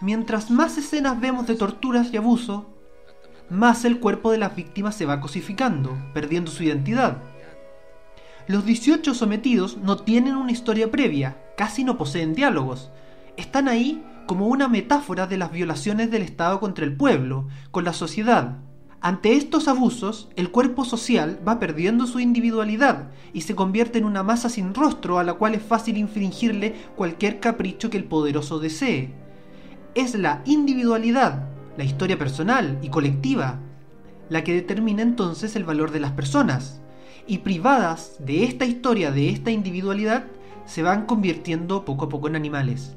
Mientras 0.00 0.48
más 0.48 0.78
escenas 0.78 1.20
vemos 1.20 1.48
de 1.48 1.56
torturas 1.56 2.12
y 2.12 2.16
abuso, 2.16 2.66
más 3.50 3.84
el 3.84 3.98
cuerpo 3.98 4.30
de 4.30 4.38
las 4.38 4.54
víctimas 4.54 4.94
se 4.94 5.06
va 5.06 5.20
cosificando, 5.20 5.98
perdiendo 6.14 6.52
su 6.52 6.62
identidad. 6.62 7.18
Los 8.46 8.64
18 8.64 9.12
sometidos 9.12 9.76
no 9.78 9.96
tienen 9.96 10.36
una 10.36 10.52
historia 10.52 10.92
previa, 10.92 11.36
casi 11.56 11.82
no 11.82 11.98
poseen 11.98 12.34
diálogos. 12.34 12.92
Están 13.36 13.66
ahí 13.66 14.04
como 14.26 14.46
una 14.46 14.68
metáfora 14.68 15.26
de 15.26 15.36
las 15.36 15.50
violaciones 15.50 16.12
del 16.12 16.22
Estado 16.22 16.60
contra 16.60 16.84
el 16.84 16.96
pueblo, 16.96 17.48
con 17.72 17.84
la 17.84 17.92
sociedad. 17.92 18.58
Ante 19.00 19.34
estos 19.34 19.66
abusos, 19.66 20.28
el 20.36 20.52
cuerpo 20.52 20.84
social 20.84 21.40
va 21.46 21.58
perdiendo 21.58 22.06
su 22.06 22.20
individualidad 22.20 23.10
y 23.32 23.40
se 23.40 23.56
convierte 23.56 23.98
en 23.98 24.04
una 24.04 24.22
masa 24.22 24.48
sin 24.48 24.74
rostro 24.74 25.18
a 25.18 25.24
la 25.24 25.34
cual 25.34 25.56
es 25.56 25.62
fácil 25.62 25.96
infringirle 25.96 26.76
cualquier 26.94 27.40
capricho 27.40 27.90
que 27.90 27.96
el 27.96 28.04
poderoso 28.04 28.60
desee 28.60 29.27
es 30.00 30.14
la 30.14 30.42
individualidad, 30.44 31.48
la 31.76 31.82
historia 31.82 32.16
personal 32.16 32.78
y 32.82 32.88
colectiva, 32.88 33.58
la 34.28 34.44
que 34.44 34.54
determina 34.54 35.02
entonces 35.02 35.56
el 35.56 35.64
valor 35.64 35.90
de 35.90 35.98
las 35.98 36.12
personas. 36.12 36.80
Y 37.26 37.38
privadas 37.38 38.16
de 38.20 38.44
esta 38.44 38.64
historia, 38.64 39.10
de 39.10 39.28
esta 39.28 39.50
individualidad, 39.50 40.26
se 40.66 40.82
van 40.82 41.06
convirtiendo 41.06 41.84
poco 41.84 42.04
a 42.04 42.08
poco 42.08 42.28
en 42.28 42.36
animales. 42.36 42.96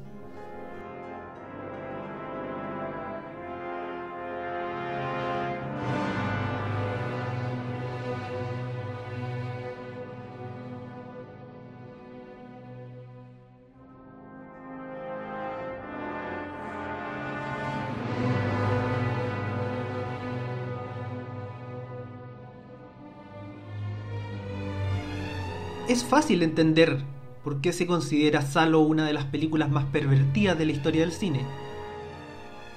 Fácil 26.12 26.42
entender 26.42 26.98
por 27.42 27.62
qué 27.62 27.72
se 27.72 27.86
considera 27.86 28.42
Salo 28.42 28.80
una 28.80 29.06
de 29.06 29.14
las 29.14 29.24
películas 29.24 29.70
más 29.70 29.86
pervertidas 29.86 30.58
de 30.58 30.66
la 30.66 30.72
historia 30.72 31.00
del 31.00 31.12
cine. 31.12 31.40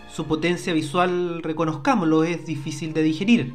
Su 0.10 0.26
potencia 0.26 0.72
visual, 0.72 1.44
reconozcámoslo, 1.44 2.24
es 2.24 2.46
difícil 2.46 2.94
de 2.94 3.04
digerir. 3.04 3.54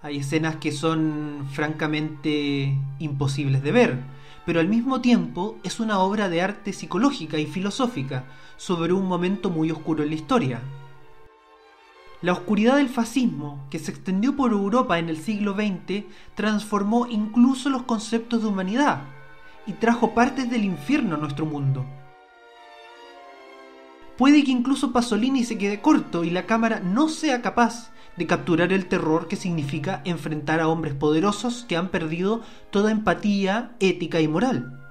Hay 0.00 0.16
escenas 0.16 0.56
que 0.56 0.72
son 0.72 1.46
francamente 1.52 2.74
imposibles 2.98 3.62
de 3.62 3.70
ver, 3.70 3.98
pero 4.46 4.60
al 4.60 4.68
mismo 4.68 5.02
tiempo 5.02 5.58
es 5.62 5.78
una 5.78 5.98
obra 5.98 6.30
de 6.30 6.40
arte 6.40 6.72
psicológica 6.72 7.36
y 7.36 7.44
filosófica 7.44 8.24
sobre 8.56 8.94
un 8.94 9.04
momento 9.04 9.50
muy 9.50 9.70
oscuro 9.70 10.04
en 10.04 10.08
la 10.08 10.14
historia. 10.14 10.62
La 12.26 12.32
oscuridad 12.32 12.78
del 12.78 12.88
fascismo, 12.88 13.64
que 13.70 13.78
se 13.78 13.92
extendió 13.92 14.34
por 14.34 14.50
Europa 14.50 14.98
en 14.98 15.08
el 15.08 15.16
siglo 15.16 15.54
XX, 15.54 16.06
transformó 16.34 17.06
incluso 17.06 17.70
los 17.70 17.84
conceptos 17.84 18.42
de 18.42 18.48
humanidad 18.48 19.04
y 19.64 19.74
trajo 19.74 20.12
partes 20.12 20.50
del 20.50 20.64
infierno 20.64 21.14
a 21.14 21.18
nuestro 21.18 21.46
mundo. 21.46 21.86
Puede 24.18 24.42
que 24.42 24.50
incluso 24.50 24.92
Pasolini 24.92 25.44
se 25.44 25.56
quede 25.56 25.80
corto 25.80 26.24
y 26.24 26.30
la 26.30 26.46
cámara 26.46 26.80
no 26.80 27.08
sea 27.08 27.42
capaz 27.42 27.92
de 28.16 28.26
capturar 28.26 28.72
el 28.72 28.86
terror 28.86 29.28
que 29.28 29.36
significa 29.36 30.02
enfrentar 30.04 30.58
a 30.58 30.66
hombres 30.66 30.94
poderosos 30.94 31.64
que 31.68 31.76
han 31.76 31.90
perdido 31.90 32.42
toda 32.72 32.90
empatía, 32.90 33.76
ética 33.78 34.20
y 34.20 34.26
moral. 34.26 34.85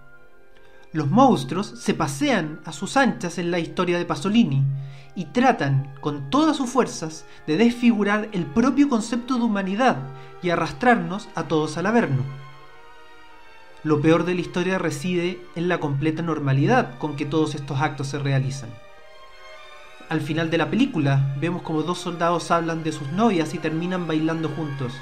Los 0.96 1.12
monstruos 1.12 1.74
se 1.78 1.94
pasean 1.94 2.62
a 2.64 2.72
sus 2.72 2.96
anchas 2.96 3.38
en 3.38 3.52
la 3.52 3.60
historia 3.60 3.98
de 3.98 4.06
Pasolini 4.06 4.64
y 5.14 5.25
tratan 5.25 5.94
con 6.00 6.30
todas 6.30 6.56
sus 6.56 6.70
fuerzas 6.70 7.25
de 7.46 7.58
desfigurar 7.58 8.30
el 8.32 8.46
propio 8.46 8.88
concepto 8.88 9.36
de 9.36 9.42
humanidad 9.42 9.98
y 10.42 10.52
arrastrarnos 10.52 11.28
a 11.36 11.50
todos 11.50 11.78
al 11.78 11.88
averno. 11.88 12.24
Lo 13.84 14.00
peor 14.00 14.24
de 14.24 14.36
la 14.36 14.40
historia 14.40 14.78
reside 14.78 15.42
en 15.58 15.68
la 15.68 15.82
completa 15.82 16.22
normalidad 16.22 16.98
con 16.98 17.18
que 17.18 17.25
todos 17.25 17.56
estos 17.56 17.82
actos 17.82 18.08
se 18.08 18.20
realizan. 18.20 18.70
Al 20.08 20.22
final 20.22 20.50
de 20.50 20.60
la 20.60 20.70
película 20.70 21.36
vemos 21.42 21.62
como 21.62 21.84
dos 21.84 21.98
soldados 21.98 22.52
hablan 22.52 22.86
de 22.86 22.94
sus 22.94 23.12
novias 23.12 23.54
y 23.54 23.58
terminan 23.58 24.08
bailando 24.08 24.48
juntos. 24.48 24.94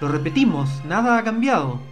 Lo 0.00 0.08
repetimos, 0.08 0.70
nada 0.86 1.18
ha 1.18 1.22
cambiado. 1.22 1.91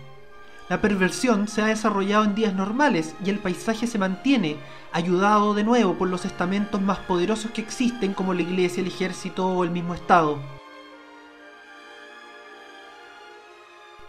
La 0.71 0.81
perversión 0.81 1.49
se 1.49 1.63
ha 1.63 1.67
desarrollado 1.67 2.23
en 2.23 2.37
días 2.37 2.55
normales 2.55 3.17
y 3.25 3.31
el 3.31 3.41
paisaje 3.41 3.89
se 3.89 3.99
mantiene, 3.99 4.57
ayudado 4.93 5.53
de 5.53 5.65
nuevo 5.65 5.99
por 5.99 6.09
los 6.09 6.25
estamentos 6.25 6.81
más 6.81 7.01
poderosos 7.01 7.51
que 7.51 7.61
existen 7.61 8.15
como 8.15 8.35
la 8.35 8.43
iglesia, 8.43 8.81
el 8.81 8.87
ejército 8.87 9.49
o 9.49 9.65
el 9.65 9.73
mismo 9.73 9.95
Estado. 9.95 10.39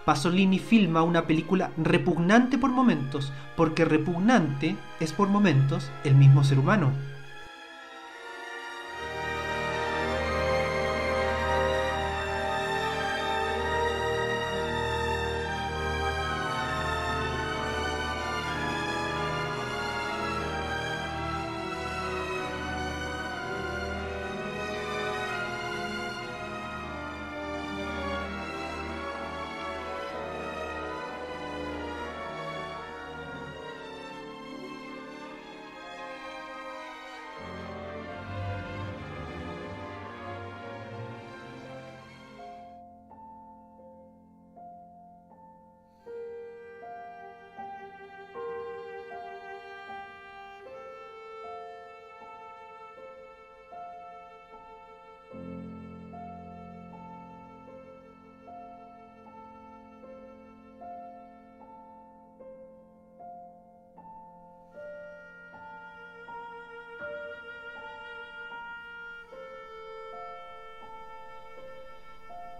Pasolini 0.05 0.59
filma 0.59 1.01
una 1.01 1.25
película 1.25 1.71
repugnante 1.77 2.59
por 2.59 2.69
momentos, 2.69 3.33
porque 3.57 3.83
repugnante 3.83 4.75
es 4.99 5.13
por 5.13 5.29
momentos 5.29 5.89
el 6.03 6.13
mismo 6.13 6.43
ser 6.43 6.59
humano. 6.59 6.91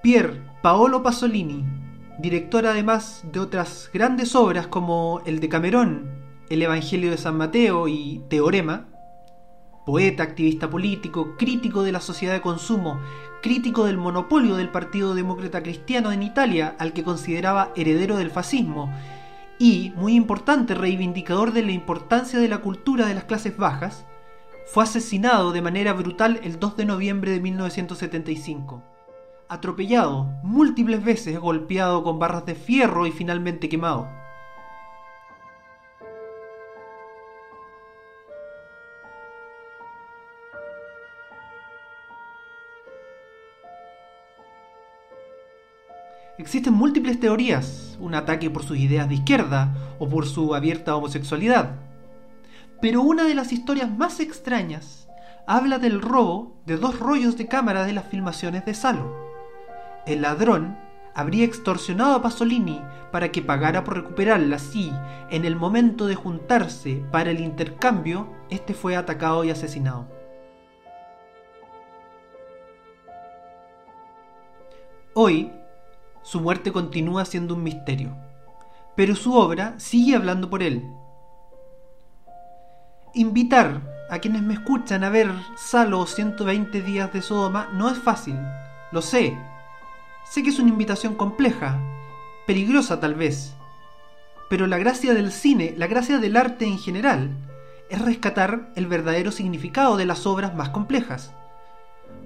Pier 0.02 0.42
Paolo 0.64 1.04
Pasolini, 1.04 1.64
director 2.18 2.66
además 2.66 3.24
de 3.32 3.40
otras 3.40 3.88
grandes 3.94 4.34
obras 4.34 4.66
como 4.66 5.22
el 5.28 5.40
de 5.40 5.48
Camerón, 5.48 6.10
El 6.50 6.64
Evangelio 6.64 7.12
de 7.12 7.20
San 7.20 7.38
Mateo 7.38 7.88
y 7.88 8.24
Teorema, 8.28 8.88
poeta, 9.86 10.24
activista 10.24 10.72
político, 10.72 11.36
crítico 11.38 11.84
de 11.84 11.92
la 11.92 12.02
sociedad 12.02 12.34
de 12.34 12.42
consumo, 12.42 13.00
crítico 13.44 13.86
del 13.86 13.98
monopolio 13.98 14.56
del 14.56 14.70
Partido 14.70 15.14
Demócrata 15.14 15.62
Cristiano 15.62 16.12
en 16.12 16.24
Italia, 16.24 16.76
al 16.80 16.94
que 16.94 17.04
consideraba 17.04 17.72
heredero 17.76 18.18
del 18.18 18.32
fascismo, 18.32 18.92
y, 19.60 19.94
muy 19.96 20.16
importante, 20.16 20.74
reivindicador 20.74 21.54
de 21.54 21.62
la 21.62 21.74
importancia 21.74 22.40
de 22.40 22.48
la 22.48 22.58
cultura 22.58 23.06
de 23.06 23.14
las 23.14 23.26
clases 23.26 23.56
bajas, 23.56 24.08
fue 24.66 24.84
asesinado 24.84 25.52
de 25.52 25.62
manera 25.62 25.94
brutal 25.94 26.40
el 26.42 26.60
2 26.60 26.76
de 26.76 26.86
noviembre 26.86 27.32
de 27.34 27.40
1975 27.40 28.91
atropellado, 29.52 30.30
múltiples 30.44 31.04
veces 31.04 31.38
golpeado 31.38 32.06
con 32.06 32.20
barras 32.20 32.46
de 32.46 32.56
fierro 32.56 33.06
y 33.06 33.12
finalmente 33.12 33.68
quemado. 33.68 34.08
Existen 46.38 46.74
múltiples 46.74 47.20
teorías, 47.20 47.98
un 48.00 48.16
ataque 48.16 48.50
por 48.50 48.64
sus 48.64 48.78
ideas 48.78 49.10
de 49.10 49.16
izquierda 49.16 49.76
o 50.00 50.08
por 50.08 50.26
su 50.28 50.56
abierta 50.56 50.96
homosexualidad. 50.96 51.76
Pero 52.80 53.02
una 53.02 53.26
de 53.26 53.36
las 53.36 53.52
historias 53.52 53.92
más 53.92 54.22
extrañas 54.22 55.10
habla 55.46 55.78
del 55.78 56.02
robo 56.02 56.56
de 56.66 56.78
dos 56.78 56.98
rollos 56.98 57.36
de 57.36 57.48
cámara 57.48 57.84
de 57.84 57.92
las 57.92 58.06
filmaciones 58.06 58.64
de 58.64 58.74
Salo 58.74 59.21
el 60.06 60.22
ladrón 60.22 60.78
habría 61.14 61.46
extorsionado 61.46 62.16
a 62.16 62.22
Pasolini 62.22 62.82
para 63.12 63.32
que 63.32 63.42
pagara 63.42 63.84
por 63.84 63.96
recuperarlas 63.96 64.76
y, 64.76 64.94
en 65.30 65.46
el 65.46 65.56
momento 65.56 66.06
de 66.08 66.16
juntarse 66.16 67.04
para 67.12 67.32
el 67.32 67.40
intercambio, 67.40 68.28
este 68.50 68.74
fue 68.74 68.96
atacado 68.96 69.44
y 69.44 69.52
asesinado. 69.52 70.08
Hoy, 75.14 75.52
su 76.22 76.40
muerte 76.40 76.72
continúa 76.72 77.26
siendo 77.26 77.56
un 77.56 77.64
misterio, 77.64 78.16
pero 78.96 79.16
su 79.16 79.36
obra 79.36 79.76
sigue 79.78 80.16
hablando 80.16 80.50
por 80.50 80.64
él. 80.64 80.90
Invitar 83.14 83.82
a 84.10 84.20
quienes 84.20 84.42
me 84.42 84.54
escuchan 84.54 85.04
a 85.04 85.10
ver 85.10 85.30
Salo 85.58 86.06
120 86.06 86.82
días 86.82 87.12
de 87.12 87.22
Sodoma 87.22 87.70
no 87.74 87.90
es 87.90 87.98
fácil, 87.98 88.40
lo 88.94 89.02
sé, 89.02 89.38
Sé 90.32 90.44
que 90.44 90.50
es 90.50 90.60
una 90.60 90.70
invitación 90.70 91.16
compleja, 91.16 91.78
peligrosa 92.48 93.02
tal 93.02 93.16
vez, 93.16 93.54
pero 94.50 94.66
la 94.66 94.78
gracia 94.78 95.14
del 95.14 95.30
cine, 95.30 95.74
la 95.76 95.88
gracia 95.88 96.20
del 96.20 96.38
arte 96.38 96.64
en 96.66 96.80
general, 96.80 97.32
es 97.90 98.00
rescatar 98.00 98.72
el 98.78 98.88
verdadero 98.88 99.34
significado 99.34 99.98
de 99.98 100.06
las 100.06 100.26
obras 100.26 100.56
más 100.56 100.70
complejas. 100.70 101.34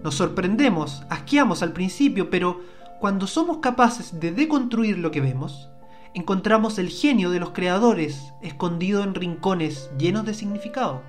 Nos 0.03 0.13
sorprendemos, 0.13 1.01
asqueamos 1.09 1.63
al 1.63 1.73
principio, 1.73 2.29
pero 2.29 2.61
cuando 2.99 3.25
somos 3.25 3.57
capaces 3.57 4.19
de 4.19 4.31
deconstruir 4.31 4.99
lo 4.99 5.09
que 5.09 5.21
vemos, 5.21 5.71
encontramos 6.13 6.77
el 6.77 6.89
genio 6.89 7.31
de 7.31 7.39
los 7.39 7.53
creadores 7.53 8.21
escondido 8.43 9.01
en 9.01 9.15
rincones 9.15 9.89
llenos 9.97 10.25
de 10.25 10.35
significado. 10.35 11.01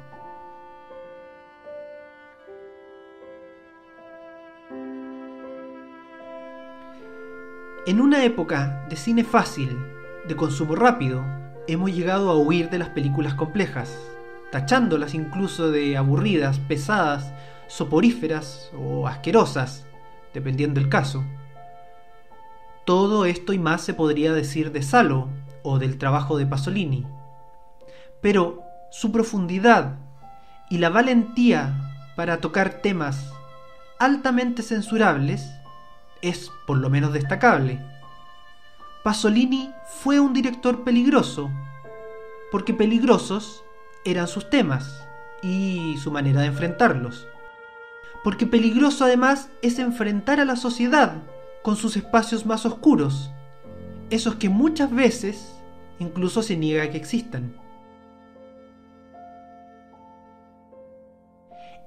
En 7.87 8.01
una 8.01 8.25
época 8.25 8.85
de 8.88 8.96
cine 8.96 9.22
fácil, 9.22 9.79
de 10.27 10.35
consumo 10.35 10.75
rápido, 10.75 11.25
hemos 11.68 11.92
llegado 11.92 12.31
a 12.31 12.37
huir 12.37 12.68
de 12.68 12.81
las 12.81 12.88
películas 12.88 13.35
complejas, 13.35 13.96
tachándolas 14.51 15.14
incluso 15.14 15.70
de 15.70 15.96
aburridas, 15.96 16.59
pesadas, 16.59 17.33
soporíferas 17.68 18.72
o 18.77 19.07
asquerosas, 19.07 19.87
dependiendo 20.35 20.81
del 20.81 20.88
caso. 20.88 21.22
Todo 22.85 23.25
esto 23.25 23.53
y 23.53 23.61
más 23.61 23.83
se 23.83 23.94
podría 23.94 24.33
decir 24.33 24.72
de 24.72 24.83
Salo, 24.83 25.29
o 25.62 25.79
del 25.79 25.96
trabajo 25.96 26.38
de 26.38 26.46
Pasolini, 26.46 27.07
pero 28.20 28.64
su 28.90 29.12
profundidad 29.12 29.94
y 30.70 30.79
la 30.79 30.88
valentía 30.88 32.03
para 32.16 32.38
tocar 32.40 32.81
temas 32.83 33.33
altamente 34.01 34.64
censurables 34.64 35.53
es 36.22 36.50
por 36.66 36.79
lo 36.79 36.90
menos 36.90 37.12
destacable. 37.12 37.81
Pasolini 39.05 39.70
fue 40.02 40.18
un 40.18 40.33
director 40.33 40.83
peligroso, 40.85 41.50
porque 42.50 42.74
peligrosos 42.74 43.64
eran 44.05 44.26
sus 44.26 44.50
temas 44.50 45.07
y 45.42 45.96
su 46.02 46.11
manera 46.11 46.40
de 46.40 46.48
enfrentarlos. 46.48 47.26
Porque 48.24 48.46
peligroso 48.46 49.05
además 49.05 49.50
es 49.62 49.79
enfrentar 49.79 50.40
a 50.40 50.44
la 50.44 50.57
sociedad 50.57 51.22
con 51.62 51.76
sus 51.76 51.96
espacios 51.96 52.46
más 52.46 52.66
oscuros, 52.66 53.31
esos 54.11 54.37
que 54.37 54.48
muchas 54.48 54.92
veces 54.92 55.52
incluso 55.98 56.42
se 56.42 56.57
niega 56.57 56.90
que 56.90 56.96
existan. 56.96 57.55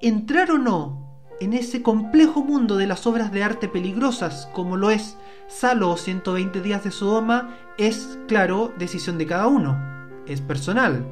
Entrar 0.02 0.52
o 0.52 0.58
no 0.58 1.09
en 1.40 1.54
ese 1.54 1.82
complejo 1.82 2.44
mundo 2.44 2.78
de 2.78 2.88
las 2.88 3.08
obras 3.08 3.32
de 3.32 3.44
arte 3.44 3.68
peligrosas 3.68 4.50
como 4.54 4.78
lo 4.78 4.90
es 4.90 5.18
Salo 5.48 5.90
o 5.92 5.98
120 5.98 6.62
días 6.62 6.84
de 6.84 6.92
Sodoma 6.92 7.56
es, 7.78 8.20
claro, 8.28 8.72
decisión 8.78 9.18
de 9.18 9.26
cada 9.26 9.48
uno, 9.48 9.80
es 10.28 10.42
personal. 10.42 11.06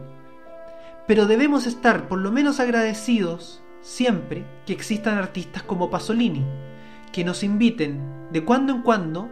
Pero 1.08 1.26
debemos 1.26 1.66
estar 1.66 2.08
por 2.08 2.20
lo 2.20 2.32
menos 2.32 2.60
agradecidos 2.60 3.64
siempre 3.82 4.46
que 4.66 4.74
existan 4.74 5.18
artistas 5.18 5.64
como 5.64 5.90
Pasolini, 5.90 6.46
que 7.12 7.24
nos 7.24 7.42
inviten 7.42 8.30
de 8.32 8.44
cuando 8.44 8.74
en 8.74 8.82
cuando 8.84 9.30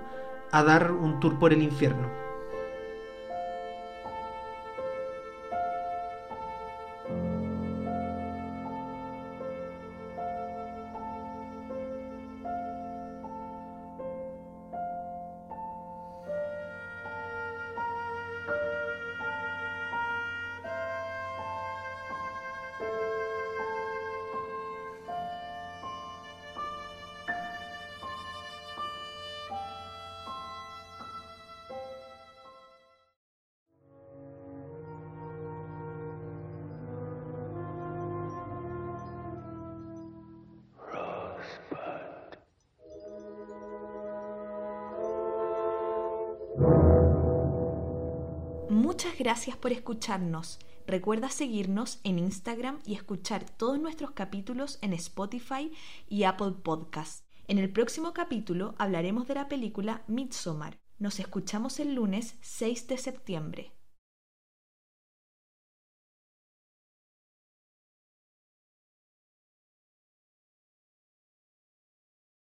a 0.52 0.64
dar 0.64 0.92
un 0.92 1.20
tour 1.20 1.38
por 1.38 1.54
el 1.54 1.62
infierno. 1.62 2.25
Muchas 48.96 49.18
gracias 49.18 49.58
por 49.58 49.74
escucharnos. 49.74 50.58
Recuerda 50.88 51.30
seguirnos 51.30 52.00
en 52.06 52.18
Instagram 52.18 52.80
y 52.86 52.94
escuchar 52.94 53.44
todos 53.44 53.78
nuestros 53.78 54.12
capítulos 54.12 54.80
en 54.82 54.94
Spotify 54.94 55.70
y 56.08 56.24
Apple 56.24 56.54
Podcasts. 56.64 57.26
En 57.50 57.58
el 57.58 57.70
próximo 57.70 58.14
capítulo 58.14 58.74
hablaremos 58.78 59.28
de 59.28 59.36
la 59.36 59.50
película 59.50 60.06
Midsommar. 60.08 60.80
Nos 60.98 61.20
escuchamos 61.20 61.82
el 61.82 61.94
lunes 61.94 62.38
6 62.40 62.88
de 62.88 62.98
septiembre. 62.98 63.75